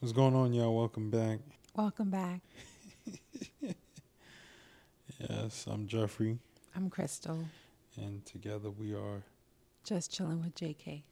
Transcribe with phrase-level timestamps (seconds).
[0.00, 0.76] What's going on, y'all?
[0.76, 1.38] Welcome back.
[1.74, 2.40] Welcome back.
[5.30, 6.38] Yes, I'm Jeffrey,
[6.76, 7.42] I'm Krystal.
[7.96, 9.22] and together we are.
[9.82, 11.02] Just chilling with JK.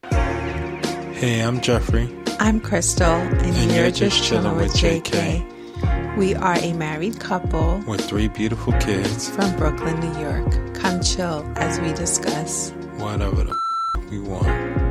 [1.15, 2.15] Hey, I'm Jeffrey.
[2.39, 6.17] I'm Krystal, and, And you're, you're just, just chilling chilling with with JK.
[6.19, 9.31] We are a married couple with three beautiful kids.
[9.31, 10.75] from Brooklyn, New York.
[10.75, 12.73] Come chill as we discuss.
[12.99, 13.57] Whatever the
[13.97, 14.84] f- we want.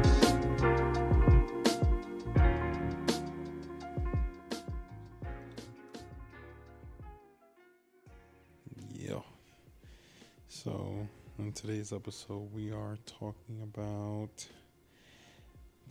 [11.66, 14.46] Today's episode, we are talking about.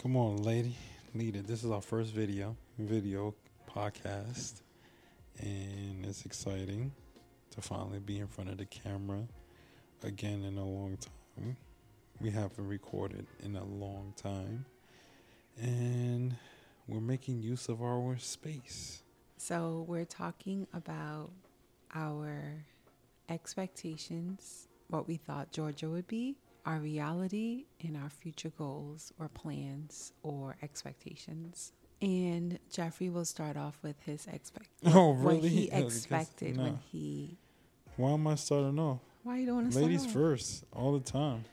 [0.02, 0.76] Come on, lady,
[1.14, 1.46] lead it.
[1.46, 3.34] This is our first video, video
[3.74, 4.60] podcast,
[5.38, 6.92] and it's exciting
[7.52, 9.22] to finally be in front of the camera
[10.02, 11.56] again in a long time.
[12.20, 14.66] We haven't recorded in a long time,
[15.58, 16.36] and
[16.86, 19.04] we're making use of our space.
[19.38, 21.30] So, we're talking about
[21.94, 22.62] our
[23.30, 30.12] expectations, what we thought Georgia would be, our reality, and our future goals or plans
[30.22, 31.72] or expectations.
[32.00, 34.68] And Jeffrey will start off with his expect.
[34.86, 35.48] Oh, What really?
[35.48, 37.38] he Yeah, because- expected when he.
[37.96, 39.00] Why am I starting off?
[39.22, 41.44] Why you don't want to Ladies first, all the time.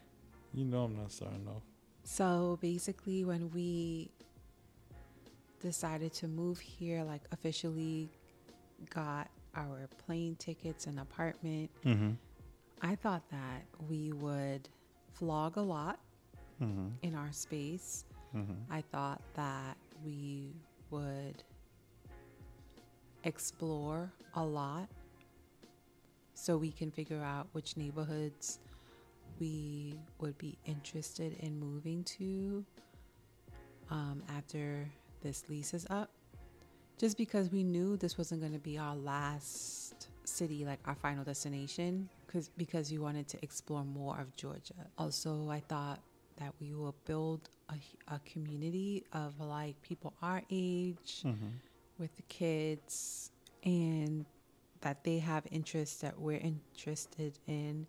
[0.54, 1.62] You know I'm not starting off.
[2.04, 4.10] So basically, when we
[5.62, 8.10] decided to move here, like officially
[8.90, 12.12] got our plane tickets and apartment, Mm-hmm.
[12.82, 14.70] I thought that we would
[15.20, 16.00] vlog a lot
[16.62, 16.88] Mm-hmm.
[17.04, 18.04] in our space.
[18.36, 18.52] Mm-hmm.
[18.70, 20.52] I thought that we
[20.92, 21.42] would
[23.24, 24.90] explore a lot
[26.34, 28.60] so we can figure out which neighborhoods
[29.40, 32.66] we would be interested in moving to
[33.90, 34.86] um, after
[35.22, 36.10] this lease is up.
[36.98, 41.24] Just because we knew this wasn't going to be our last city, like our final
[41.24, 44.82] destination, because because we wanted to explore more of Georgia.
[44.98, 46.00] Also, I thought
[46.38, 47.76] that we will build a,
[48.16, 51.48] a community of like people our age Mm-hmm.
[51.98, 53.32] with the kids
[53.64, 54.26] and
[54.82, 57.86] that they have interests that we're interested in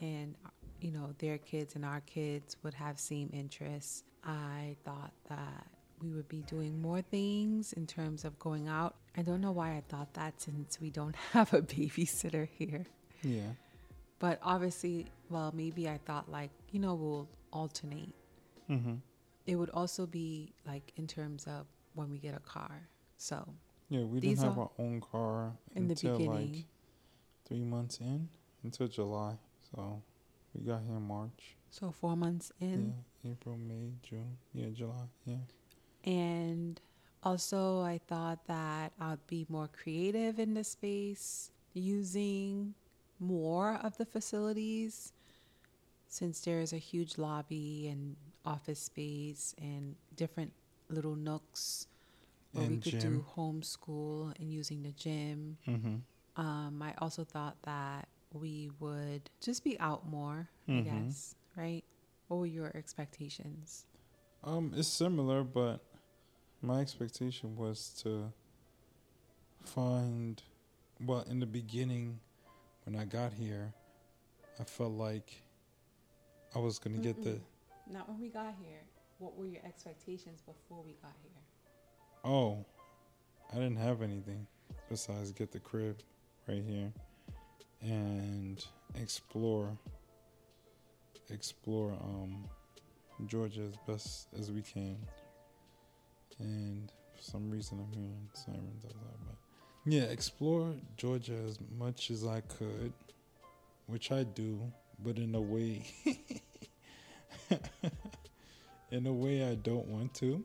[0.00, 0.34] and
[0.80, 5.66] you know their kids and our kids would have same interests i thought that
[6.00, 9.70] we would be doing more things in terms of going out i don't know why
[9.72, 12.86] i thought that since we don't have a babysitter here
[13.22, 13.50] Yeah.
[14.20, 18.14] But obviously well maybe i thought like you know we'll alternate
[18.70, 18.94] Mm-hmm.
[19.46, 23.36] it would also be like in terms of when we get a car so
[23.88, 26.64] Yeah, we didn't have our own car in the until beginning like
[27.46, 28.28] three months in,
[28.62, 29.34] until July.
[29.74, 30.00] So
[30.54, 31.56] we got here in March.
[31.70, 32.94] so four months in
[33.24, 34.36] yeah, April, May, June.
[34.54, 35.06] Yeah, July.
[35.26, 35.42] Yeah.
[36.04, 36.80] And
[37.24, 42.74] also, I thought that I'd be more creative in the space, using
[43.20, 45.12] more of the facilities
[46.08, 50.52] since there's a huge lobby and office space and different
[50.88, 51.86] little nooks
[52.52, 53.00] where we could gym.
[53.18, 55.56] do homeschool and using the gym.
[55.68, 55.96] Mm-hmm.
[56.40, 60.84] Um, I also thought that we would just be out more, I Mhm.
[60.84, 61.84] guess, right?
[62.28, 63.86] What were your expectations?
[64.42, 65.80] Um, it's similar, but
[66.62, 68.32] my expectation was to
[69.64, 70.42] find.
[71.00, 72.20] Well, in the beginning,
[72.84, 73.72] when I got here,
[74.58, 75.42] I felt like
[76.54, 77.38] I was gonna get the.
[77.90, 78.80] Not when we got here.
[79.18, 81.42] What were your expectations before we got here?
[82.24, 82.64] Oh,
[83.52, 84.46] I didn't have anything
[84.88, 85.98] besides get the crib
[86.48, 86.92] right here
[87.82, 88.64] and
[88.94, 89.76] explore
[91.30, 92.44] explore um
[93.26, 94.96] Georgia as best as we can.
[96.38, 99.36] And for some reason I'm hearing sirens outside, but
[99.92, 102.92] yeah, explore Georgia as much as I could,
[103.86, 104.60] which I do,
[105.02, 105.84] but in a way
[108.90, 110.44] in a way I don't want to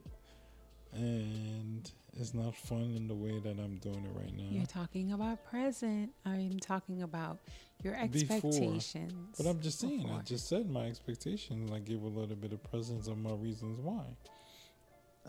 [0.94, 4.46] and it's not fun in the way that I'm doing it right now.
[4.50, 6.12] You're talking about present.
[6.26, 7.40] I'm talking about
[7.84, 9.14] your expectations.
[9.32, 9.36] Before.
[9.38, 11.72] But I'm just saying, I just said my expectations.
[11.72, 14.06] I gave a little bit of presence of my reasons why.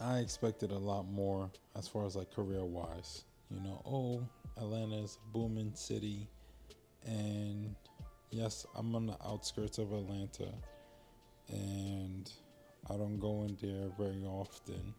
[0.00, 3.24] I expected a lot more as far as like career wise.
[3.50, 6.28] You know, oh, Atlanta's booming city,
[7.04, 7.74] and
[8.30, 10.52] yes, I'm on the outskirts of Atlanta,
[11.48, 12.30] and
[12.90, 14.94] I don't go in there very often.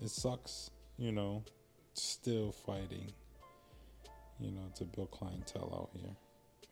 [0.00, 1.42] It sucks, you know,
[1.94, 3.12] still fighting,
[4.38, 6.14] you know, to build clientele out here.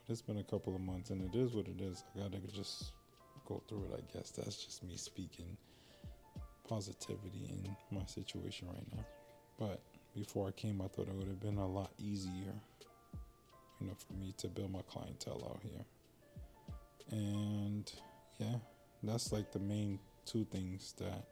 [0.06, 2.04] But it's been a couple of months, and it is what it is.
[2.14, 2.92] I gotta just
[3.46, 4.04] go through it.
[4.04, 5.56] I guess that's just me speaking
[6.68, 9.04] positivity in my situation right now.
[9.58, 9.80] But
[10.18, 12.52] before I came, I thought it would have been a lot easier,
[13.80, 15.84] you know, for me to build my clientele out here.
[17.10, 17.90] And
[18.38, 18.56] yeah,
[19.02, 21.24] that's like the main two things that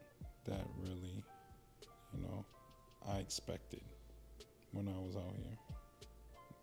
[0.45, 1.23] that really,
[2.13, 2.45] you know,
[3.07, 3.81] I expected
[4.71, 5.57] when I was out here.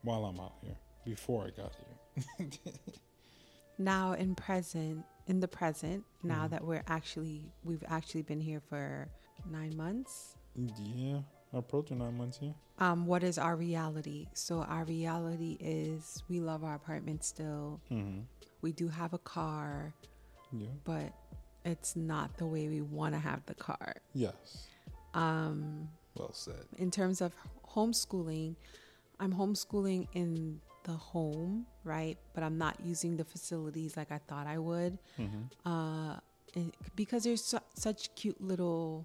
[0.02, 1.72] While I'm out here, before I got
[2.36, 2.48] here.
[3.78, 6.50] now in present in the present now Mhm.
[6.50, 9.08] that we're actually we've actually been here for
[9.50, 11.18] nine months yeah,
[11.56, 12.54] approaching nine months here.
[12.78, 18.20] um what is our reality so our reality is we love our apartment still Mm-hmm.
[18.62, 19.94] we do have a car
[20.52, 20.68] Yeah.
[20.84, 21.12] but
[21.64, 24.68] it's not the way we want to have the car Yes.
[25.14, 26.64] um Well said.
[26.78, 27.32] in terms of
[27.74, 28.56] homeschooling
[29.20, 34.46] i'm homeschooling in the home right but i'm not using the facilities like i thought
[34.46, 35.42] i would Mm-hmm.
[35.72, 36.16] uh,
[36.94, 39.04] because there's su- such cute little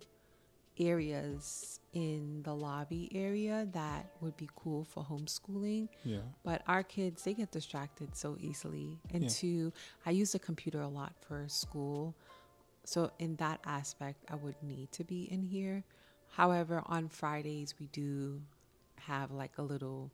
[0.79, 6.19] areas in the lobby area that would be cool for homeschooling Yeah.
[6.43, 9.29] but our kids they get distracted so easily and Yeah.
[9.29, 9.73] two
[10.05, 12.15] i use the computer a lot for school
[12.85, 15.83] so in that aspect i would need to be in here
[16.31, 18.41] however on fridays we do
[18.99, 20.11] have like a little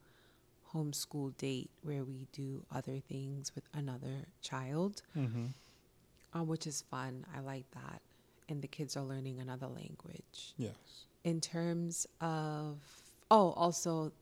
[0.73, 5.45] homeschool date where we do other things with another child Mm-hmm.
[6.37, 7.25] uh, which is fun.
[7.35, 8.01] I like that.
[8.49, 10.53] And the kids are learning another language.
[10.57, 11.05] Yes.
[11.25, 12.77] In terms of,
[13.31, 14.13] oh, also,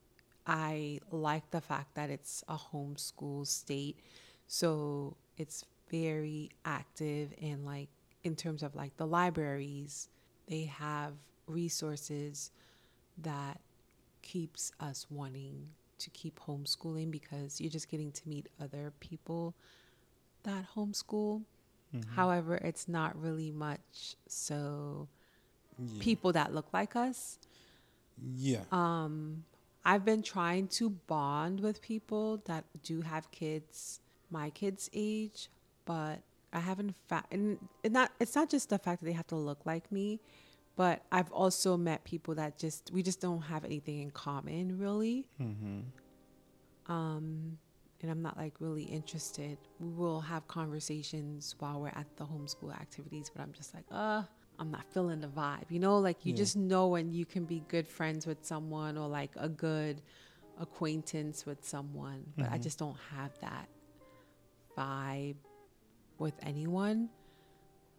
[0.47, 3.99] I like the fact that it's a homeschool state.
[4.47, 7.89] So it's very active and, like,
[8.23, 10.07] in terms of like the libraries,
[10.47, 11.13] they have
[11.45, 12.51] resources
[13.17, 13.59] that
[14.21, 15.67] keeps us wanting
[15.99, 19.55] to keep homeschooling because you're just getting to meet other people
[20.43, 21.43] that homeschool.
[21.93, 22.05] Mhm.
[22.15, 25.09] However, it's not really much so
[25.77, 26.03] Yeah.
[26.03, 27.39] people that look like us.
[28.35, 28.61] Yeah.
[28.71, 29.45] Um,
[29.85, 33.99] I've been trying to bond with people that do have kids
[34.33, 35.49] my kids' age,
[35.85, 36.19] but
[36.51, 37.25] I haven't found.
[37.31, 40.19] And it not it's not just the fact that they have to look like me,
[40.75, 45.27] but I've also met people that just we just don't have anything in common really.
[45.39, 46.91] mm-hmm.
[46.91, 47.57] um,
[48.01, 49.57] and I'm not like really interested.
[49.79, 54.23] We will have conversations while we're at the homeschool activities, but I'm just like, uh,
[54.63, 55.69] I'm not feeling the vibe.
[55.69, 56.37] You know, like you Yeah.
[56.37, 60.01] just know when you can be good friends with someone or like a good
[60.57, 62.63] acquaintance with someone, but I Mhm.
[62.63, 63.67] just don't have that
[64.77, 65.35] vibe
[66.17, 67.09] with anyone.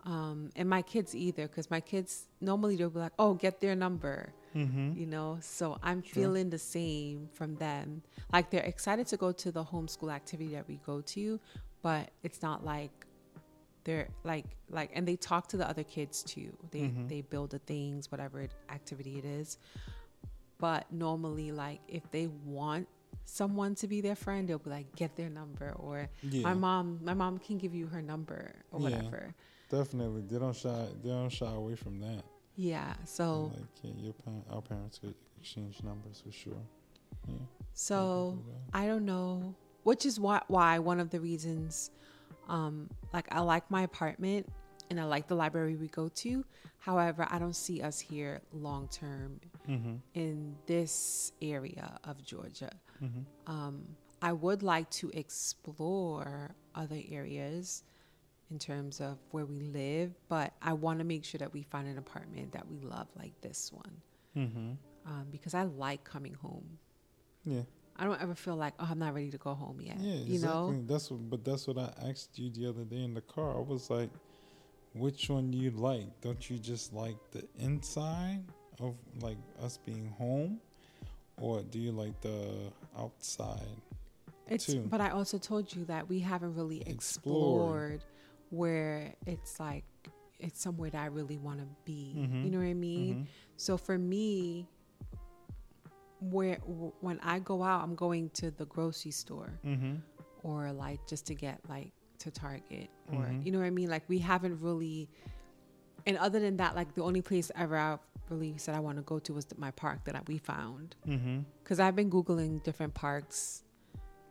[0.04, 3.74] Um, and my kids either, because my kids normally they'll be like, "Oh, get their
[3.76, 4.92] number," Mm-hmm.
[4.98, 6.14] you know so i'm Sure.
[6.14, 8.00] feeling the same from them
[8.32, 11.40] like they're excited to go to the homeschool activity that we go to
[11.82, 13.04] but it's not like
[13.84, 17.08] they're like like and they talk to the other kids too they Mhm.
[17.08, 19.58] they build the things whatever it, activity it is
[20.58, 22.88] but normally like if they want
[23.26, 26.42] someone to be their friend they'll be like get their number or Yeah.
[26.42, 28.84] my mom my mom can give you her number or Yeah.
[28.96, 29.34] whatever
[29.70, 30.20] Definitely.
[30.22, 30.86] They don't shy.
[31.02, 32.22] They don't shy away from that.
[32.54, 36.62] yeah so Like yeah, your parent, our parents could exchange numbers for sure.
[37.26, 37.34] Yeah.
[37.72, 38.38] so.
[38.72, 41.90] I don't know, which is why why one of the reasons,
[42.48, 44.50] um, like I like my apartment
[44.90, 46.44] and I like the library we go to.
[46.78, 49.94] However, I don't see us here long term Mm-hmm.
[50.12, 52.70] in this area of Georgia.
[53.02, 53.50] Mm-hmm.
[53.50, 53.82] Um,
[54.20, 57.82] I would like to explore other areas
[58.50, 61.88] in terms of where we live, but I want to make sure that we find
[61.88, 63.96] an apartment that we love, like this one,
[64.36, 64.72] Mm-hmm.
[65.06, 66.78] um, because I like coming home.
[67.46, 67.62] Yeah.
[67.96, 69.96] I don't ever feel like, oh, I'm not ready to go home yet.
[69.98, 70.14] Yeah.
[70.14, 70.76] you exactly.
[70.76, 70.84] know?
[70.86, 71.30] That's what.
[71.30, 73.56] But that's what I asked you the other day in the car.
[73.56, 74.10] I was like,
[74.94, 76.08] "Which one do you like?
[76.20, 78.42] Don't you just like the inside
[78.80, 80.60] of like us being home,
[81.40, 83.80] or do you like the outside?"
[84.46, 84.80] It's, too.
[84.90, 87.94] but I also told you that we haven't really Explored.
[87.94, 88.04] explored
[88.50, 89.84] where it's like
[90.38, 92.14] it's somewhere that I really want to be.
[92.18, 92.44] Mhm.
[92.44, 93.14] You know what I mean?
[93.14, 93.26] Mhm.
[93.56, 94.68] So for me,
[96.30, 96.56] where
[97.00, 99.94] when I go out, I'm going to the grocery store Mm-hmm.
[100.42, 103.44] or like just to get like to Target or Mhm.
[103.44, 103.88] you know what I mean.
[103.90, 105.08] Like we haven't really.
[106.06, 109.02] And other than that, like the only place ever I really said I want to
[109.02, 111.40] go to was my park that I, we found Mm-hmm.
[111.62, 113.62] because I've been googling different parks.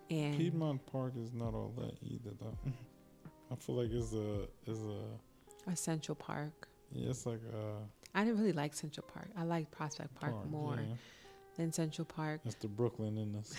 [0.09, 2.57] And Piedmont Park is not all that either, though.
[3.51, 6.67] I feel like it's a is a a Central Park.
[6.91, 7.77] yeah, it's like a
[8.15, 9.29] I didn't really like Central Park.
[9.35, 10.95] I like Prospect Park, more Yeah,
[11.57, 12.41] than Central Park.
[12.45, 13.53] it's the Brooklyn in this.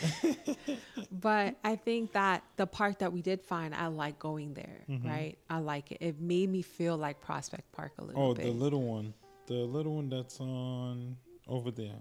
[1.10, 5.04] But I think that the park that we did find, I like going there, Mhm.
[5.04, 5.38] right?
[5.48, 5.98] I like it.
[6.00, 8.42] It made me feel like Prospect Park a little bit.
[8.42, 8.52] oh, bit.
[8.52, 9.14] the little one,
[9.46, 11.96] the little one that's on over there,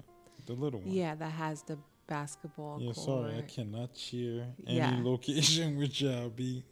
[0.45, 0.91] the little one.
[0.91, 3.05] Yeah, that has the basketball Yeah, court.
[3.05, 4.99] sorry, I cannot cheer any Yeah.
[5.03, 6.63] location with Jabi.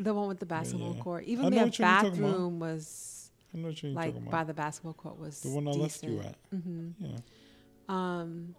[0.00, 1.02] The one with the basketball yeah.
[1.02, 1.24] court.
[1.24, 2.20] Even know their what you're talking about.
[2.22, 5.72] bathroom was I know what you're like by the basketball court was The one I
[5.72, 6.26] left you decent.
[6.52, 6.58] at.
[6.60, 7.16] hmm Yeah.
[7.88, 8.54] Um,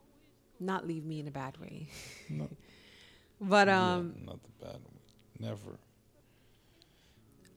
[0.59, 1.87] not leave me in a bad way,
[2.29, 2.47] No,
[3.41, 4.99] but yeah, um, not the bad one.
[5.39, 5.79] Never.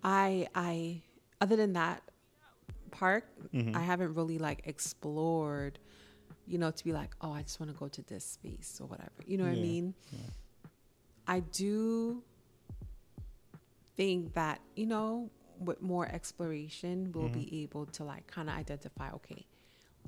[0.03, 1.03] I I
[1.41, 2.03] other than that
[2.91, 3.77] park, Mhm.
[3.77, 5.79] I haven't really like explored,
[6.47, 8.87] you know, to be like, oh, I just want to go to this space or
[8.87, 9.11] whatever.
[9.27, 9.95] You know what I mean?
[10.13, 10.19] yeah.
[11.27, 12.23] I do
[13.97, 17.33] think that, you know, with more exploration, we'll Mhm.
[17.35, 19.45] be able to like kind of identify, okay,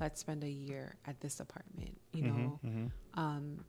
[0.00, 2.90] let's spend a year at this apartment, you Mhm, know, mhm.
[3.14, 3.64] um,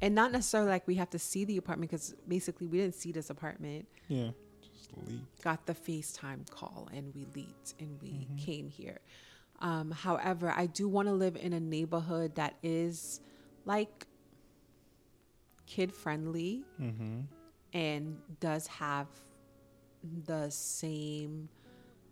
[0.00, 3.12] and not necessarily like we have to see the apartment because basically we didn't see
[3.12, 4.30] this apartment Yeah.
[4.62, 5.20] Just leave.
[5.42, 8.36] got the FaceTime call and we leaped and we Mhm.
[8.38, 8.98] came here.
[9.60, 13.20] Um, however, I do want to live in a neighborhood that is
[13.64, 14.06] like
[15.66, 17.20] kid friendly Mm-hmm.
[17.72, 19.06] and does have
[20.26, 21.48] the same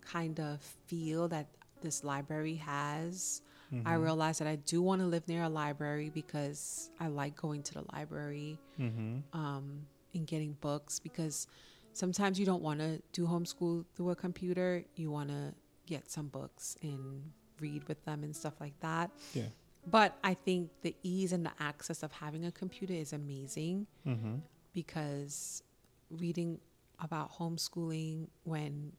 [0.00, 1.46] kind of feel that
[1.82, 3.42] this library has.
[3.86, 4.02] I Mhm.
[4.02, 7.74] realize that I do want to live near a library because I like going to
[7.74, 9.36] the library Mm-hmm.
[9.38, 11.46] um, and getting books because
[11.94, 14.84] sometimes you don't want to do homeschool through a computer.
[14.96, 15.54] You want to
[15.86, 19.10] get some books and read with them and stuff like that.
[19.34, 19.48] Yeah.
[19.86, 24.36] But I think the ease and the access of having a computer is amazing Mm-hmm.
[24.74, 25.62] because
[26.10, 26.60] reading
[26.98, 28.92] about homeschooling when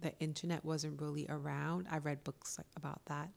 [0.00, 3.30] the internet wasn't really around, I read books like about that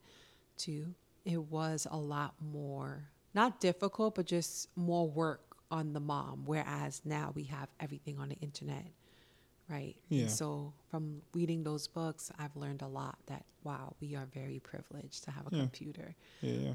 [0.57, 0.93] too.
[1.25, 6.43] It was a lot more not difficult, but just more work on the mom.
[6.45, 8.87] Whereas now we have everything on the internet,
[9.69, 9.95] right?
[10.09, 10.21] Yeah.
[10.23, 14.59] And so from reading those books, I've learned a lot that wow, we are very
[14.59, 15.61] privileged to have a Yeah.
[15.61, 16.15] computer.
[16.41, 16.73] Yeah.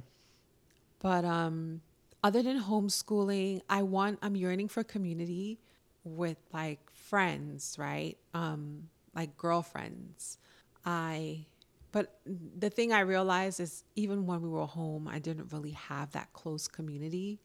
[1.00, 1.80] But um,
[2.22, 5.58] other than homeschooling, I want I'm yearning for community
[6.04, 8.16] with like friends, right?
[8.32, 10.38] Um, like girlfriends.
[10.84, 11.46] I
[11.92, 12.18] but
[12.58, 16.32] the thing I realized is even when we were home, I didn't really have that
[16.32, 17.38] close community.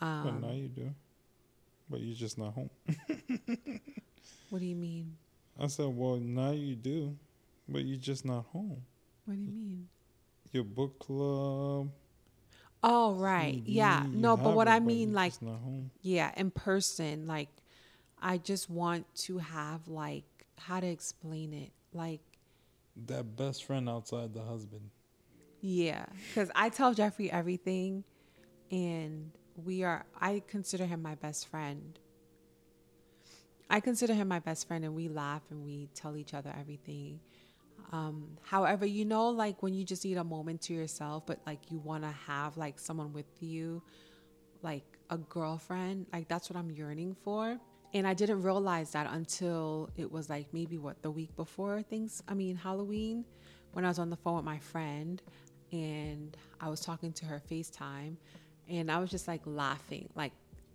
[0.00, 0.94] But Um, now you do.
[1.90, 2.70] But you're just not home.
[4.48, 5.16] what do you mean?
[5.58, 7.16] I said, well, now you do,
[7.68, 8.82] but you're just not home.
[9.26, 9.88] What do you mean?
[10.52, 11.90] Your book club.
[12.82, 13.60] Oh, right.
[13.66, 14.04] Yeah.
[14.12, 15.34] You No, but what it, I mean, like,
[16.02, 17.48] yeah, in person, like,
[18.22, 20.24] I just want to have, like,
[20.66, 21.72] how to explain it?
[21.92, 22.20] Like,
[23.06, 24.90] That best friend outside the husband.
[25.60, 28.04] Yeah, because I tell Jeffrey everything,
[28.70, 29.30] and
[29.64, 30.06] we are.
[30.18, 31.98] I consider him my best friend.
[33.68, 37.20] I consider him my best friend, and we laugh and we tell each other everything.
[37.92, 41.70] Um, however, you know, like when you just need a moment to yourself, but like
[41.70, 43.82] you want to have like someone with you,
[44.62, 47.58] like a girlfriend, like that's what I'm yearning for.
[47.92, 52.22] And I didn't realize that until it was like maybe what the week before things,
[52.28, 53.24] I mean, Halloween,
[53.72, 55.20] when I was on the phone with my friend
[55.72, 58.16] and I was talking to her FaceTime
[58.68, 60.08] and I was just like laughing.
[60.14, 60.32] Like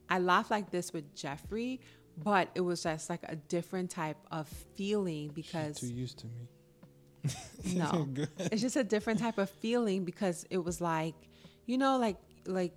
[0.09, 1.79] I laugh like this with Jeffrey,
[2.23, 6.27] but it was just like a different type of feeling She's because too used to
[6.27, 7.33] me.
[7.73, 8.07] no
[8.37, 11.15] it's just a different type of feeling because it was like
[11.65, 12.75] you know like like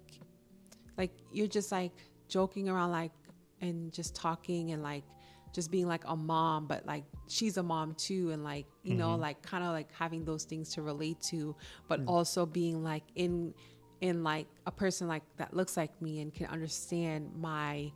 [0.96, 1.92] like you're just like
[2.28, 3.12] joking around like
[3.60, 5.04] and just talking and like
[5.52, 9.16] just being like a mom but like she's a mom too and like you know
[9.16, 9.20] Mhm.
[9.20, 11.56] like kind of like having those things to relate to
[11.88, 13.54] but also being like in
[14.00, 17.90] in like a person like that looks like me and can understand my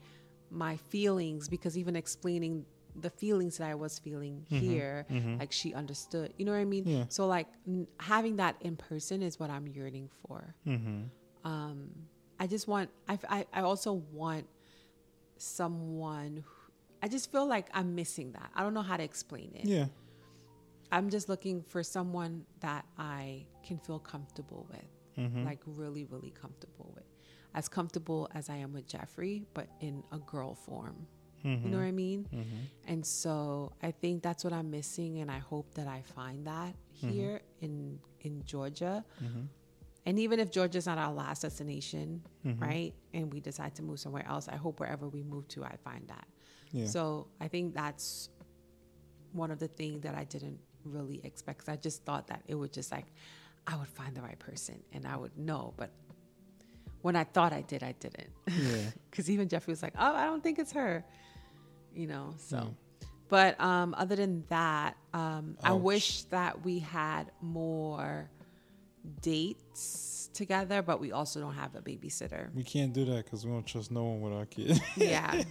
[0.50, 2.64] my feelings because even explaining
[2.96, 5.38] the feelings that I was feeling Mhm, here mhm.
[5.38, 7.04] like she understood you know what I mean Yeah.
[7.08, 11.02] so like n- having that in person is what I'm yearning for Mm-hmm.
[11.44, 11.88] um
[12.38, 14.46] i just want i i, I also want
[15.42, 16.72] someone who,
[17.02, 19.86] i just feel like i'm missing that i don't know how to explain it Yeah.
[20.92, 25.44] i'm just looking for someone that i can feel comfortable with Mm-hmm.
[25.44, 27.04] like really really comfortable with
[27.54, 31.06] as comfortable as i am with jeffrey but in a girl form
[31.44, 31.62] mm-hmm.
[31.66, 32.62] you know what i mean Mm-hmm.
[32.86, 36.72] and so I think that's what I'm missing, and I hope that I find that
[36.94, 39.04] here in in Georgia.
[40.02, 40.08] Mm-hmm.
[40.10, 42.60] And even if Georgia's not our last destination, Mhm.
[42.60, 45.76] right, and we decide to move somewhere else, I hope wherever we move to, I
[45.84, 46.26] find that.
[46.72, 46.86] Yeah.
[46.86, 48.28] So I think that's
[49.32, 51.68] one of the things that I didn't really expect.
[51.68, 53.06] I just thought that it would just like
[53.66, 55.90] I would find the right person and I would know, but
[57.02, 58.30] when I thought I did, I didn't.
[58.48, 58.90] yeah.
[59.10, 61.04] Because even Jeffrey was like, "Oh, I don't think it's her,"
[61.94, 62.34] you know.
[62.38, 63.06] So, Yeah.
[63.28, 68.28] but um, other than that, um, I wish that we had more
[69.20, 72.52] dates together, but we also don't have a babysitter.
[72.54, 74.80] We can't do that because we don't trust no one with our kids.
[74.96, 75.42] Yeah.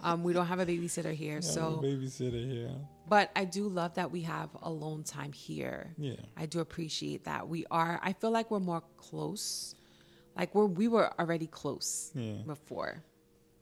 [0.00, 1.38] um, we don't have a babysitter here.
[1.38, 2.70] A So, babysitter here.
[3.08, 5.94] but I do love that we have alone time here.
[5.98, 6.14] Yeah.
[6.36, 7.48] I do appreciate that.
[7.48, 9.74] We are, I feel like we're more close.
[10.36, 12.42] Like we're, we were already close Yeah.
[12.46, 13.02] before.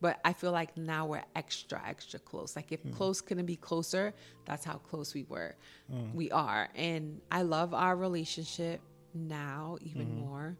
[0.03, 2.57] But I feel like now we're extra, extra close.
[2.57, 4.15] Like if close couldn't be closer,
[4.47, 5.55] that's how close we were.
[6.15, 6.69] We are.
[6.75, 8.81] And I love our relationship
[9.15, 10.57] now even more.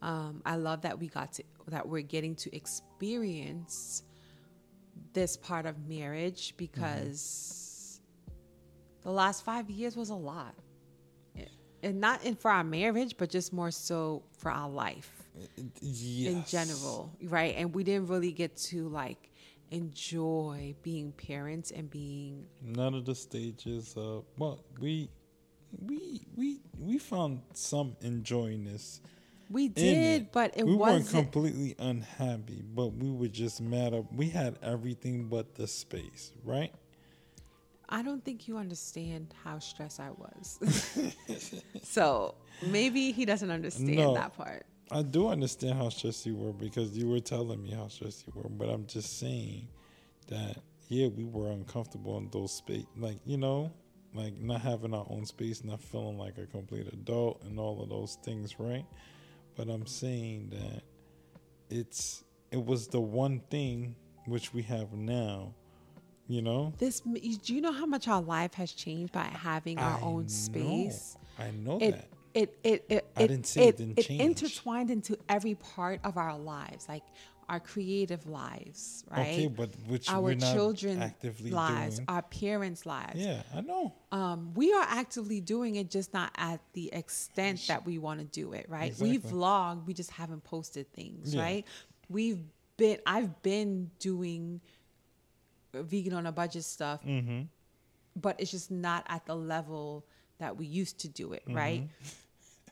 [0.00, 4.02] Um, I love that we got to that we're getting to experience
[5.12, 8.00] this part of marriage because
[9.02, 10.54] the last five years was a lot.
[11.84, 15.10] And not in for our marriage, but just more so for our life
[15.80, 16.32] Yes.
[16.32, 17.56] in general, right?
[17.56, 19.30] And we didn't really get to like
[19.72, 23.96] enjoy being parents and being None of the stages.
[23.96, 25.08] Uh, well, we
[25.80, 29.00] we we we found some enjoying this.
[29.50, 33.94] we did, but it we weren't wasn't completely unhappy, but we were just mad.
[33.94, 34.12] Up.
[34.12, 36.72] We had everything but the space, right?
[37.88, 40.58] I don't think you understand how stressed I was.
[41.82, 42.34] so
[42.66, 44.14] maybe he doesn't understand No.
[44.14, 44.64] that part.
[44.90, 48.32] I do understand how stressed you were because you were telling me how stressed you
[48.34, 49.68] were, but I'm just saying
[50.28, 50.56] that
[50.88, 53.70] yeah, we were uncomfortable in those space, like you know,
[54.14, 57.88] like not having our own space, not feeling like a complete adult, and all of
[57.88, 58.84] those things, right?
[59.56, 60.82] But I'm saying that
[61.70, 65.54] it's it was the one thing which we have now,
[66.28, 66.72] you know.
[66.78, 70.22] This do you know how much our life has changed by having our I own
[70.22, 70.28] know.
[70.28, 71.16] space?
[71.38, 72.08] I know it, that.
[72.34, 74.20] It it it I it, didn't say it didn't it change.
[74.22, 77.02] intertwined into every part of our lives, like
[77.48, 79.20] our creative lives, right?
[79.32, 82.06] Okay, but which our children actively lives, doing.
[82.08, 83.20] our parents' lives.
[83.20, 83.92] Yeah, I know.
[84.12, 88.26] Um, we are actively doing it, just not at the extent that we want to
[88.26, 88.94] do it, right?
[88.98, 91.42] We vlog, we just haven't posted things, Yeah.
[91.42, 91.66] right?
[92.08, 92.40] We've
[92.76, 94.60] been, I've been doing
[95.74, 97.42] vegan on a budget stuff, Mm-hmm.
[98.20, 100.04] but it's just not at the level
[100.38, 101.88] that we used to do it, right?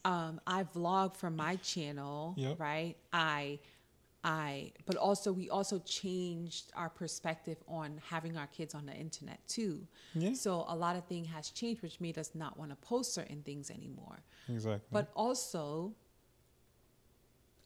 [0.04, 2.58] Um, I vlog from my channel, Yep.
[2.60, 2.96] right?
[3.12, 3.58] I,
[4.22, 9.40] I, but also we also changed our perspective on having our kids on the internet
[9.48, 9.86] too.
[10.14, 10.34] Yeah.
[10.34, 13.42] So a lot of things has changed, which made us not want to post certain
[13.42, 14.22] things anymore.
[14.48, 14.86] Exactly.
[14.92, 15.94] But also,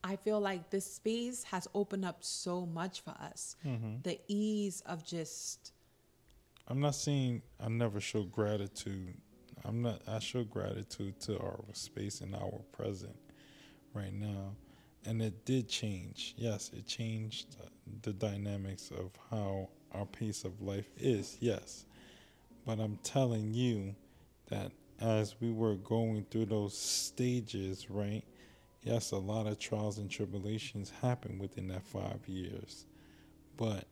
[0.04, 3.56] I feel like this space has opened up so much for us.
[3.66, 4.02] Mm-hmm.
[4.02, 5.72] The ease of just
[6.66, 9.14] I'm not saying I never show gratitude.
[9.64, 10.02] I'm not.
[10.06, 13.16] I show gratitude to our space and our present
[13.92, 14.54] right now,
[15.06, 16.34] and it did change.
[16.36, 17.56] Yes, it changed
[18.02, 21.36] the dynamics of how our pace of life is.
[21.40, 21.84] Yes,
[22.66, 23.94] but I'm telling you
[24.48, 28.24] that as we were going through those stages, right?
[28.82, 32.86] Yes, a lot of trials and tribulations happened within that five years,
[33.56, 33.86] but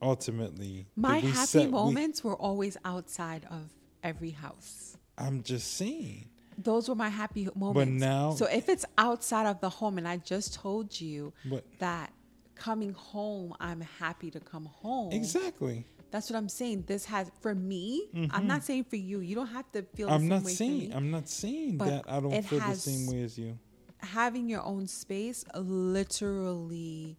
[0.00, 3.70] ultimately, my happy set- we- moments were always outside of
[4.02, 4.96] every house.
[5.18, 6.28] I'm just saying.
[6.58, 7.74] Those were my happy moments.
[7.74, 11.64] But now- so if it's outside of the home, and I just told you But
[11.78, 12.12] that
[12.54, 15.12] coming home, I'm happy to come home.
[15.12, 16.84] exactly, That's what I'm saying.
[16.86, 18.08] This has for me.
[18.30, 19.20] I'm not saying for you.
[19.20, 20.08] You don't have to feel.
[20.08, 20.94] The I'm same not way saying.
[20.94, 23.58] I'm not saying that I don't feel the same way as you.
[23.98, 27.16] having your own space literally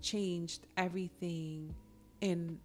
[0.00, 1.74] changed everything
[2.20, 2.58] in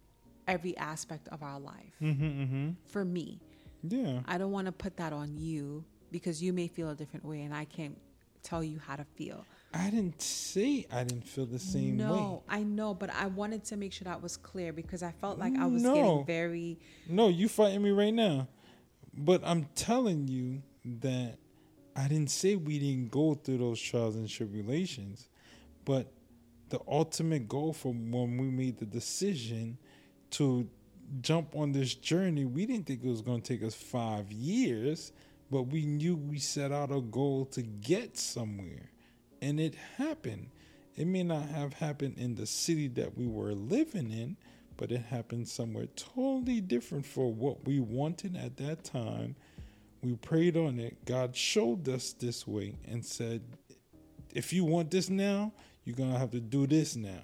[0.48, 1.92] every aspect of our life.
[2.00, 2.24] Mm-hmm.
[2.24, 2.70] Mm-hmm.
[2.86, 3.40] For me,
[3.82, 4.20] Yeah.
[4.26, 7.42] I don't want to put that on you because you may feel a different way,
[7.42, 7.96] and I can't
[8.42, 9.44] tell you how to feel.
[9.74, 12.18] I didn't say I didn't feel the same no, way.
[12.18, 15.38] No, I know, but I wanted to make sure that was clear because I felt
[15.38, 15.94] like I was No.
[15.94, 16.78] getting very.
[17.08, 18.48] No, you fighting me right now.
[19.14, 20.62] But I'm telling you
[21.00, 21.38] that
[21.94, 25.28] I didn't say we didn't go through those trials and tribulations.
[25.84, 26.12] But
[26.68, 29.78] the ultimate goal from when we made the decision
[30.32, 30.68] to
[31.20, 35.12] jump on this journey, we didn't think it was going to take us five years,
[35.50, 38.90] but we knew we set out a goal to get somewhere.
[39.40, 40.50] And it happened.
[40.96, 44.36] It may not have happened in the city that we were living in,
[44.76, 49.36] but it happened somewhere totally different for what we wanted at that time.
[50.02, 51.04] We prayed on it.
[51.04, 53.42] God showed us this way and said,
[54.34, 55.52] if you want this now,
[55.84, 57.22] you're going to have to do this now.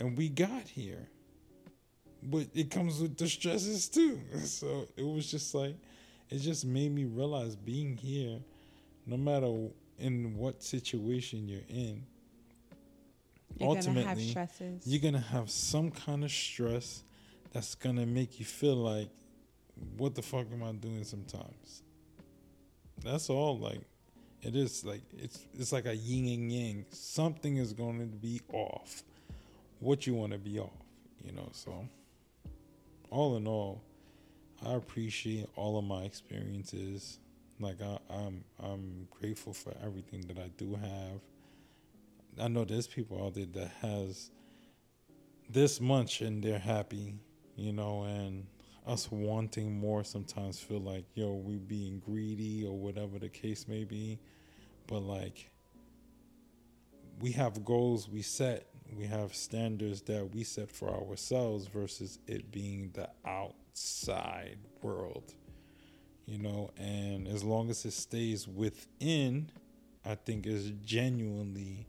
[0.00, 1.08] And we got here.
[2.22, 4.20] But it comes with the stresses too.
[4.44, 5.76] So it was just like,
[6.30, 8.38] it just made me realize being here,
[9.06, 12.04] no matter in what situation you're in,
[13.58, 14.86] You're gonna have ultimately, stresses.
[14.86, 17.02] you're gonna have some kind of stress
[17.52, 19.08] that's gonna make you feel like,
[19.96, 21.82] what the fuck am I doing sometimes?
[23.02, 23.58] That's all.
[23.58, 23.80] Like
[24.42, 26.84] it is like it's it's like a yin and yang.
[26.90, 29.02] Something is going to be off.
[29.80, 30.72] What you want to be off,
[31.24, 31.48] you know.
[31.52, 31.88] So
[33.10, 33.82] all in all,
[34.64, 37.18] I appreciate all of my experiences.
[37.60, 41.20] Like I, I'm I'm grateful for everything that I do have.
[42.40, 44.30] I know there's people out there that has
[45.50, 47.14] this much and they're happy,
[47.56, 48.46] you know, and
[48.86, 53.84] us wanting more sometimes feel like, yo, we being greedy or whatever the case may
[53.84, 54.18] be.
[54.86, 55.50] But like
[57.20, 62.50] we have goals we set, we have standards that we set for ourselves versus it
[62.50, 65.34] being the outside world.
[66.26, 69.50] You know, and as long as it stays within,
[70.04, 71.86] I think is genuinely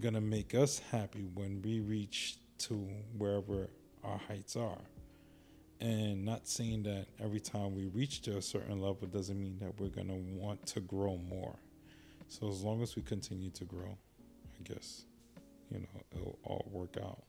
[0.00, 2.74] gonna make us happy when we reach to
[3.16, 3.68] wherever
[4.02, 4.80] our heights are.
[5.80, 9.78] And not saying that every time we reach to a certain level doesn't mean that
[9.78, 11.56] we're gonna want to grow more.
[12.28, 13.96] So as long as we continue to grow,
[14.58, 15.04] I guess,
[15.70, 17.22] you know, it'll all work out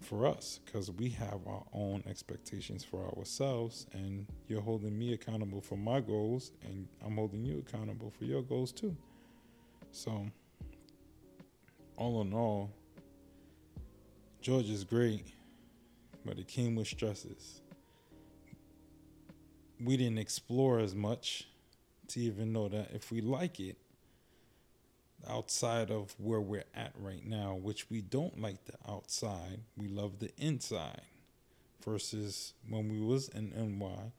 [0.00, 5.60] for us because we have our own expectations for ourselves and you're holding me accountable
[5.60, 8.96] for my goals and I'm holding you accountable for your goals too.
[9.90, 10.26] So
[11.96, 12.70] all in all,
[14.40, 15.26] George is great,
[16.24, 17.62] but it came with stresses.
[19.80, 21.48] We didn't explore as much
[22.08, 23.76] to even know that if we like it,
[25.28, 30.18] outside of where we're at right now, which we don't like the outside, we love
[30.18, 31.02] the inside.
[31.84, 34.12] Versus when we was in NY,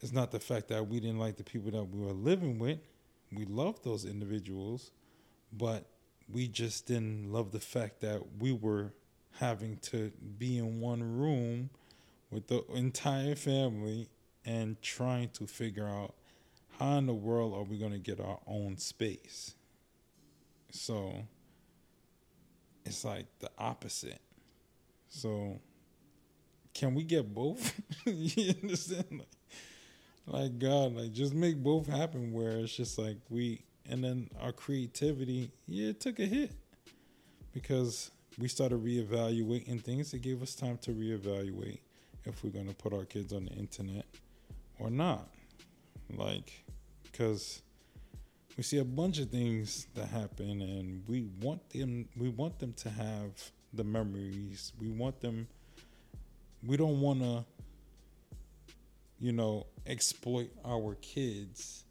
[0.00, 2.78] it's not the fact that we didn't like the people that we were living with.
[3.32, 4.92] We loved those individuals,
[5.52, 5.86] but
[6.32, 8.92] we just didn't love the fact that we were
[9.38, 11.70] having to be in one room
[12.30, 14.08] with the entire family
[14.44, 16.14] and trying to figure out
[16.78, 19.54] how in the world are we going to get our own space.
[20.74, 21.14] So
[22.84, 24.20] it's like the opposite.
[25.08, 25.60] So
[26.74, 27.80] can we get both?
[28.04, 29.06] you understand?
[29.10, 29.28] Like,
[30.26, 34.50] like God, like just make both happen where it's just like we and then our
[34.50, 36.50] creativity, yeah, it took a hit
[37.52, 40.12] because we started reevaluating things.
[40.12, 41.78] It gave us time to reevaluate
[42.24, 44.06] if we're going to put our kids on the internet
[44.80, 45.28] or not.
[46.16, 46.64] Like,
[47.04, 47.62] because
[48.56, 52.08] we see a bunch of things that happen, and we want them.
[52.16, 54.72] We want them to have the memories.
[54.80, 55.48] We want them.
[56.66, 57.44] We don't want to,
[59.20, 61.84] you know, exploit our kids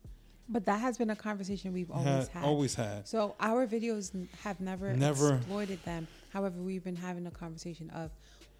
[0.49, 2.43] but that has been a conversation we've always had.
[2.43, 3.07] Always had.
[3.07, 6.07] So our videos have never, never exploited them.
[6.31, 8.11] However, we've been having a conversation of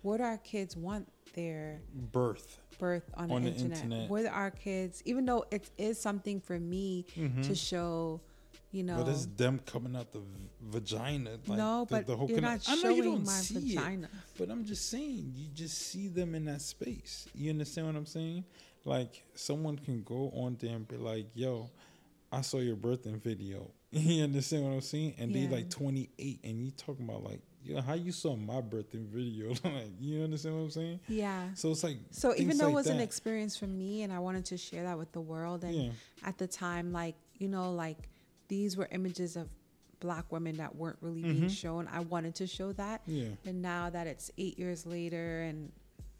[0.01, 3.83] what our kids want their birth birth on, on the, the internet?
[3.83, 4.09] internet?
[4.09, 7.41] Would our kids, even though it is something for me mm-hmm.
[7.41, 8.21] to show,
[8.71, 10.21] you know, but it's them coming out the
[10.61, 11.31] vagina.
[11.47, 14.07] Like no, the, but the whole you're not I know you don't see vagina.
[14.07, 17.27] It, but I'm just saying, you just see them in that space.
[17.35, 18.43] You understand what I'm saying?
[18.85, 21.69] Like someone can go on there and be like, "Yo,
[22.31, 25.15] I saw your birthing video." you understand what I'm saying?
[25.19, 25.47] And yeah.
[25.47, 29.49] they like 28, and you talking about like, yo, how you saw my birthing video?
[29.63, 30.99] like, you understand what I'm saying?
[31.07, 31.49] Yeah.
[31.55, 32.95] So it's like so even though like it was that.
[32.95, 35.89] an experience for me, and I wanted to share that with the world, and yeah.
[36.23, 38.09] at the time, like you know, like
[38.47, 39.49] these were images of
[39.99, 41.39] black women that weren't really mm-hmm.
[41.39, 41.89] being shown.
[41.91, 43.01] I wanted to show that.
[43.05, 43.29] Yeah.
[43.45, 45.71] And now that it's eight years later and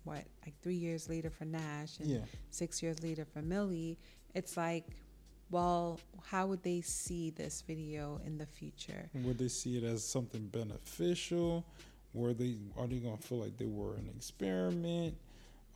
[0.05, 2.19] what like three years later for Nash and yeah.
[2.49, 3.99] six years later for Millie,
[4.33, 4.85] it's like,
[5.53, 9.07] well, how would they see this video in the future?
[9.13, 11.63] Would they see it as something beneficial?
[12.15, 15.15] Were they are they gonna feel like they were an experiment?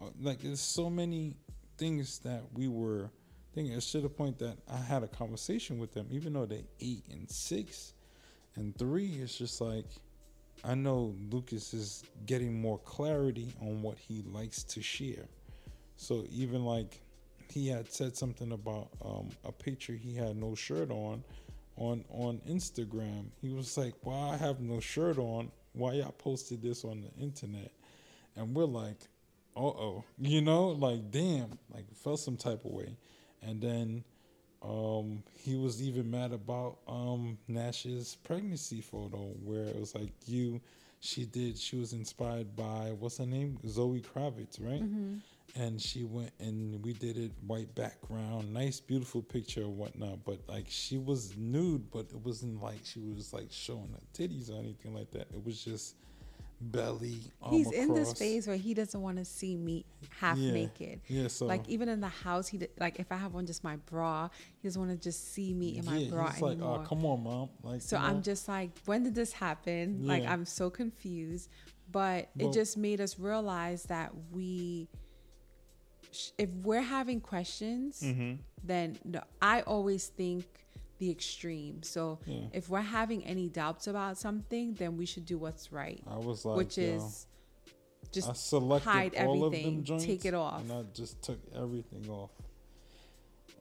[0.01, 1.35] Uh, like there's so many
[1.77, 3.11] things that we were
[3.53, 3.75] thinking.
[3.75, 7.03] It's to the point that I had a conversation with them, even though they eight
[7.11, 7.93] and six
[8.55, 9.19] and three.
[9.21, 9.85] It's just like
[10.63, 15.27] I know Lucas is getting more clarity on what he likes to share.
[15.97, 16.99] So even like
[17.51, 21.23] he had said something about um, a picture he had no shirt on
[21.77, 23.27] on on Instagram.
[23.41, 25.51] He was like, "Why I have no shirt on?
[25.73, 27.71] Why y'all posted this on the internet?"
[28.35, 29.07] And we're like,
[29.55, 32.97] "Uh oh," you know, like damn, like felt some type of way.
[33.41, 34.03] And then
[34.61, 40.59] um, he was even mad about um, Nash's pregnancy photo, where it was like you,
[40.99, 44.81] she did, she was inspired by what's her name, Zoe Kravitz, right?
[44.81, 45.15] Mm-hmm.
[45.55, 50.23] And she went and we did it white background, nice, beautiful picture or whatnot.
[50.23, 54.51] But like she was nude, but it wasn't like she was like showing her titties
[54.51, 55.27] or anything like that.
[55.33, 55.95] It was just
[56.61, 57.19] belly.
[57.49, 58.19] He's in this across.
[58.19, 59.85] phase where he doesn't want to see me
[60.19, 60.51] half Yeah.
[60.51, 61.01] naked.
[61.07, 63.77] Yeah, so like even in the house, he like if I have on just my
[63.77, 64.29] bra,
[64.61, 66.81] he doesn't want to just see me in my yeah, bra he's like, ah, anymore.
[66.83, 67.49] oh, come on, mom.
[67.63, 70.05] Like, so I'm just like, when did this happen?
[70.05, 71.49] Like I'm so confused.
[71.91, 74.87] But Well- it just made us realize that we,
[76.37, 78.39] if we're having questions, Mhm.
[78.63, 80.45] then no, I always think
[80.99, 81.83] the extreme.
[81.83, 82.47] So Yeah.
[82.53, 86.43] if we're having any doubts about something, then we should do what's right, I was
[86.45, 87.27] like, which yo, is
[88.11, 90.61] just I selected hide all of everything, them joints, take it off.
[90.61, 92.31] and I just took everything off.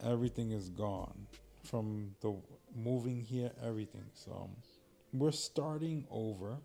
[0.02, 1.26] Everything is gone
[1.64, 2.34] from the
[2.74, 3.50] moving here.
[3.62, 4.04] Everything.
[4.14, 4.50] So um,
[5.12, 6.58] we're starting over,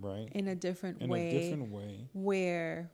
[0.00, 0.28] right?
[0.32, 2.08] in a different In way In a different way.
[2.12, 2.90] where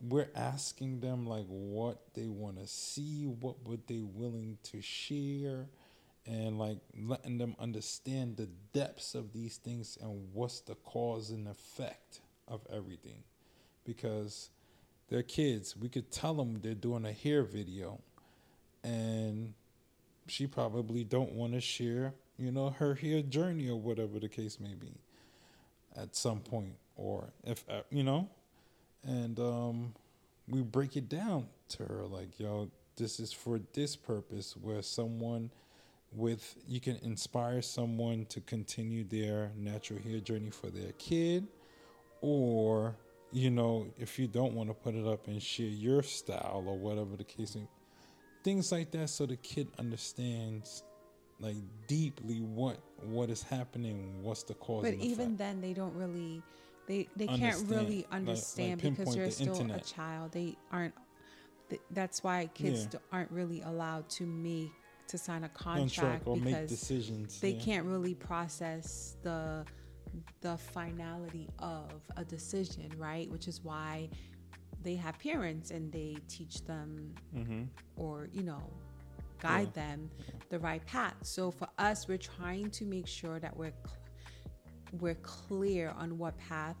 [0.00, 5.66] We're asking them like what they want to see, what would they willing to share,
[6.26, 11.48] and like letting them understand the depths of these things and what's the cause and
[11.48, 13.24] effect of everything
[13.84, 14.50] because
[15.08, 15.76] they're kids.
[15.76, 17.98] We could tell them they're doing a hair video,
[18.84, 19.54] and
[20.26, 24.60] she probably don't want to share, you know, her hair journey or whatever the case
[24.60, 24.92] may be,
[25.96, 28.28] at some point, or if uh, you know,
[29.04, 29.94] and um,
[30.48, 35.50] we break it down to her like, yo, this is for this purpose, where someone
[36.12, 41.46] with you can inspire someone to continue their natural hair journey for their kid
[42.22, 42.96] or
[43.30, 46.78] you know if you don't want to put it up and share your style or
[46.78, 47.56] whatever the case
[48.42, 50.82] things like that so the kid understands
[51.40, 51.56] like
[51.86, 55.38] deeply what what is happening what's the cause but even effect.
[55.38, 56.42] then they don't really
[56.88, 60.94] they they can't Understand, really like- like understand because the still a child they aren't
[61.68, 62.98] th- that's why kids Yeah.
[63.12, 64.72] aren't really allowed to make
[65.08, 67.60] to sign a contract contract or make because decisions they yeah.
[67.60, 69.64] can't really process the
[70.40, 74.08] the finality of a decision right which is why
[74.82, 77.62] they have parents and they teach them mm-hmm.
[77.96, 78.62] or you know
[79.40, 79.82] guide Yeah.
[79.86, 80.10] them
[80.48, 83.72] the right path so for us we're trying to make sure that we're
[85.00, 86.76] we're clear on what path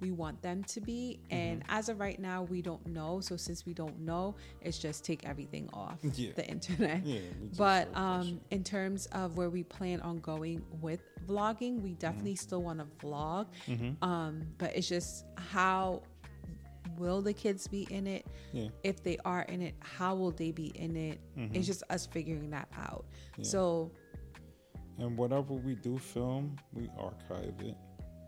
[0.00, 1.20] we want them to be.
[1.30, 1.70] And Mm-hmm.
[1.78, 3.20] as of right now we don't know.
[3.20, 6.32] So since we don't know it's just take everything off Yeah.
[6.36, 7.04] the internet.
[7.04, 7.20] Yeah
[7.58, 12.62] but um in terms of where we plan on going with vlogging we definitely still
[12.62, 13.46] want to vlog.
[13.66, 14.02] Mhm.
[14.02, 16.02] um but it's just how
[16.98, 18.26] will the kids be in it?
[18.52, 18.68] Yeah.
[18.82, 21.18] If they are in it how will they be in it?
[21.36, 21.54] Mhm.
[21.54, 23.04] it's just us figuring that out.
[23.42, 23.90] So
[25.00, 27.76] and whatever we do film we archive it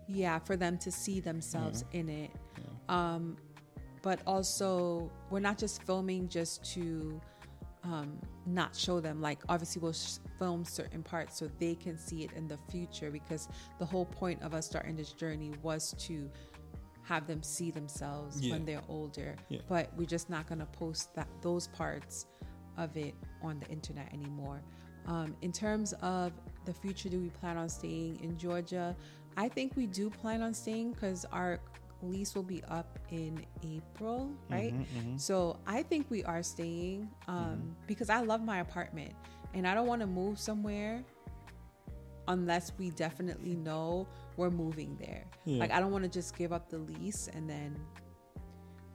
[0.08, 2.64] yeah for them to see themselves in it yeah.
[2.88, 3.36] um
[4.02, 7.20] but also we're not just filming just to
[7.84, 12.24] um not show them like obviously we'll sh- film certain parts so they can see
[12.24, 16.28] it in the future because the whole point of us starting this journey was to
[17.04, 18.52] have them see themselves Yeah.
[18.54, 19.60] when they're older Yeah.
[19.68, 22.26] but we're just not going to post that those parts
[22.76, 24.62] of it on the internet anymore
[25.06, 26.32] um, in terms of
[26.64, 28.94] the future do we plan on staying in georgia
[29.36, 31.58] i think we do plan on staying because our
[32.02, 35.20] lease will be up in april right Mhm, mhm.
[35.20, 37.68] so i think we are staying um, Mm-hmm.
[37.86, 39.12] because i love my apartment
[39.54, 41.04] and i don't want to move somewhere
[42.28, 45.58] unless we definitely know we're moving there Yeah.
[45.60, 47.76] like i don't want to just give up the lease and then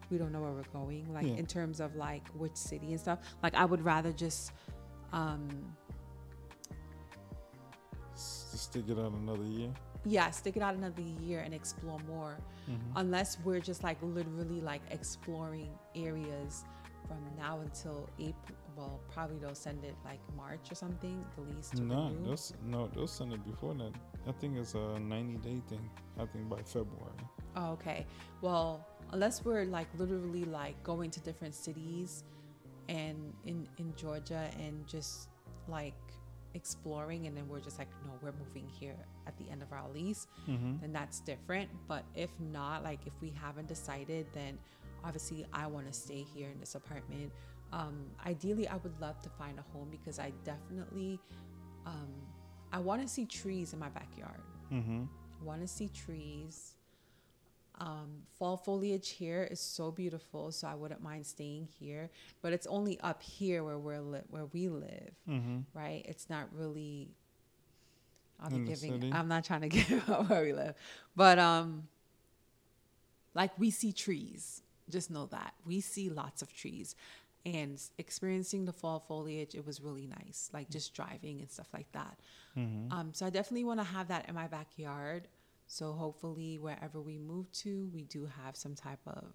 [0.10, 1.34] we don't know where we're going like Yeah.
[1.36, 4.52] in terms of like which city and stuff like i would rather just
[5.12, 5.87] um just
[8.68, 9.72] stick it out another year
[10.06, 12.36] yeah stick it out another year and explore more
[12.70, 12.98] Mm-hmm.
[12.98, 16.66] unless we're just like literally like exploring areas
[17.08, 21.76] from now until april well probably they'll send it like march or something the least.
[21.80, 23.94] no they'll, no they'll send it before that
[24.28, 27.22] i think it's a 90 day thing i think by february
[27.60, 28.06] Oh, okay.
[28.42, 32.24] Well, unless we're like literally like going to different cities
[32.88, 35.30] and in in Georgia and just
[35.68, 35.96] like
[36.54, 39.84] exploring and then we're just like no, we're moving here at the end of our
[39.94, 40.76] lease, mm-hmm.
[40.82, 41.70] then that's different.
[41.88, 44.58] But if not, like if we haven't decided, then
[45.04, 47.32] obviously I want to stay here in this apartment.
[47.74, 51.20] Um ideally I would love to find a home because I definitely
[51.86, 52.14] um
[52.72, 54.42] I want to see trees in my backyard.
[54.72, 55.04] Mm-hmm.
[55.46, 56.77] want to see trees.
[57.80, 62.10] Um, fall foliage here is so beautiful, so I wouldn't mind staying here.
[62.42, 65.58] But it's only up here where we're li- where we live, Mm-hmm.
[65.74, 66.04] right?
[66.08, 67.10] It's not really.
[68.40, 69.14] I'll be giving.
[69.14, 70.76] I'm not trying to give up where we live,
[71.16, 71.88] but um,
[73.34, 74.62] like we see trees.
[74.90, 76.96] Just know that we see lots of trees,
[77.46, 80.50] and experiencing the fall foliage, it was really nice.
[80.54, 82.18] Like just driving and stuff like that.
[82.58, 82.92] Mm-hmm.
[82.92, 85.28] Um, so I definitely want to have that in my backyard.
[85.68, 89.34] So hopefully, wherever we move to, we do have some type of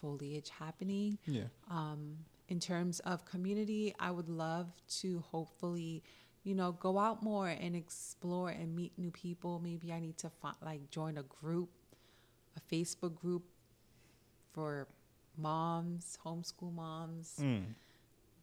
[0.00, 1.18] foliage happening.
[1.26, 1.44] Yeah.
[1.70, 2.18] Um,
[2.48, 4.68] in terms of community, I would love
[5.00, 6.02] to hopefully,
[6.44, 9.58] you know, go out more and explore and meet new people.
[9.58, 11.70] Maybe I need to find, like join a group,
[12.56, 13.42] a Facebook group
[14.52, 14.86] for
[15.36, 17.74] moms, homeschool moms Mm.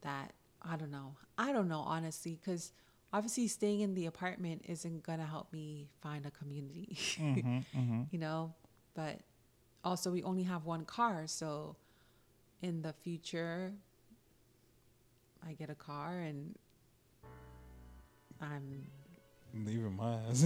[0.02, 1.16] that I don't know.
[1.38, 2.74] I don't know honestly cuz
[3.16, 6.98] obviously staying in the apartment isn't going to help me find a community.
[7.18, 8.02] Mm-hmm, mm-hmm.
[8.12, 8.54] you know,
[8.94, 9.20] but
[9.84, 11.76] also we only have one car, so
[12.62, 13.72] in the future
[15.48, 16.56] I get a car and
[18.42, 18.88] I'm
[19.54, 20.44] Leaving my ass.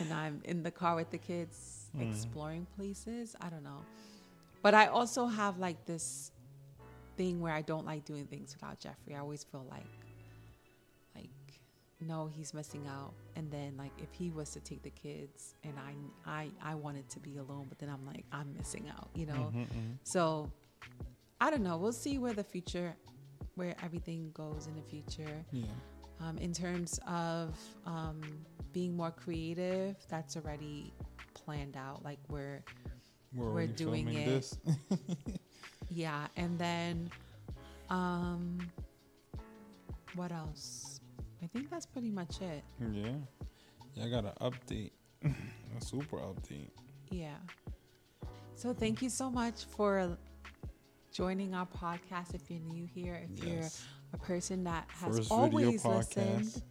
[0.00, 2.10] and I'm in the car with the kids Mm.
[2.10, 3.36] exploring places.
[3.38, 3.82] I don't know.
[4.62, 6.32] But I also have like this
[7.18, 9.14] thing where I don't like doing things without Jeffrey.
[9.14, 9.84] I always feel like
[12.06, 13.12] no, he's missing out.
[13.36, 15.94] And then like if he was to take the kids and I
[16.30, 19.52] I I wanted to be alone, but then I'm like I'm missing out, you know.
[19.54, 19.98] Mhm, mhm.
[20.04, 20.50] So
[21.40, 21.76] I don't know.
[21.76, 22.94] We'll see where the future
[23.54, 25.44] where everything goes in the future.
[25.52, 25.66] Yeah.
[26.20, 28.20] Um, in terms of um,
[28.72, 30.92] being more creative, that's already
[31.34, 32.02] planned out.
[32.04, 32.62] Like we're,
[33.34, 34.24] We're, We're doing it.
[34.26, 34.56] this.
[35.90, 36.28] yeah.
[36.36, 37.10] And then,
[37.90, 38.58] um,
[40.14, 41.00] what else?
[41.42, 42.62] I think that's pretty much it.
[42.92, 43.12] yeah.
[43.94, 44.92] Yeah, I got an update.
[45.24, 46.70] a super update.
[47.10, 47.36] Yeah.
[48.54, 50.16] So thank you so much for
[51.12, 52.34] joining our podcast.
[52.34, 53.70] If you're new here, if you're
[54.12, 56.62] a person that has First always listened,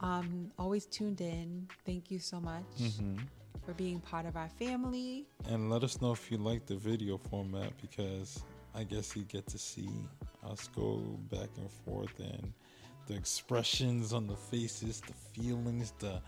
[0.00, 3.18] um, always tuned in, thank you so much hmm
[3.64, 5.26] for being part of our family.
[5.50, 8.42] And let us know if you like the video format because
[8.74, 9.90] I guess you get to see
[10.50, 10.96] us go
[11.30, 12.52] back and forth and
[13.08, 16.20] the expressions on the faces, the feelings, the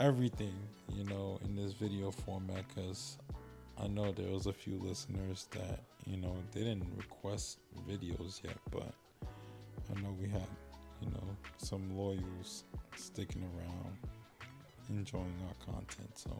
[0.00, 0.54] everything,
[0.92, 2.64] you know, in this video format.
[2.68, 3.18] Because
[3.78, 8.56] I know there was a few listeners that, you know, they didn't request videos yet,
[8.70, 10.48] but I know we had,
[11.02, 12.64] you know, some loyals
[12.96, 13.96] sticking around,
[14.88, 16.16] enjoying our content.
[16.16, 16.30] So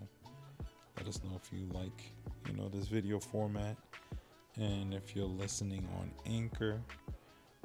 [0.96, 2.14] let us know if you like,
[2.48, 3.76] you know, this video format.
[4.58, 6.80] And if you're listening on Anchor,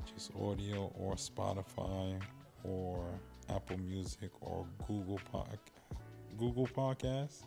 [0.06, 2.20] just audio or Spotify
[2.64, 3.04] or
[3.50, 5.58] Apple Music or Google Pod,
[6.38, 7.44] Google Podcasts.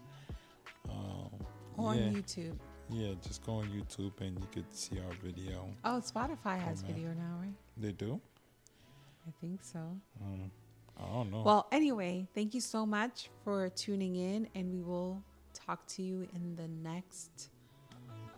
[0.88, 1.30] Um,
[1.76, 2.58] Or yeah, on YouTube.
[2.90, 5.68] yeah, just go on YouTube and you could see our video.
[5.84, 7.54] Oh, Spotify has video now, right?
[7.76, 8.20] They do?
[9.26, 9.78] I think so.
[10.22, 10.50] Um,
[10.98, 11.42] I don't know.
[11.42, 15.22] Well, anyway, thank you so much for tuning in, and we will
[15.54, 17.48] talk to you in the next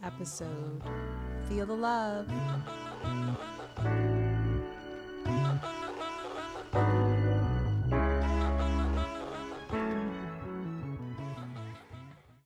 [0.02, 0.80] episode.
[1.48, 2.28] Feel the love.
[3.86, 4.15] Thank you.